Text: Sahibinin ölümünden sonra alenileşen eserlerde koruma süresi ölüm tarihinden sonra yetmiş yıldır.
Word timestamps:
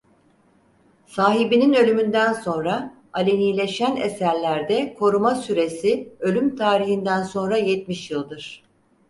Sahibinin 1.05 1.73
ölümünden 1.73 2.33
sonra 2.33 2.93
alenileşen 3.13 3.95
eserlerde 3.95 4.93
koruma 4.93 5.35
süresi 5.35 6.15
ölüm 6.19 6.55
tarihinden 6.55 7.23
sonra 7.23 7.57
yetmiş 7.57 8.11
yıldır. 8.11 8.63